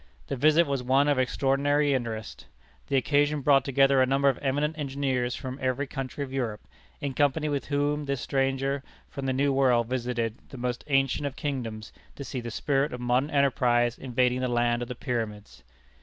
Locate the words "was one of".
0.65-1.19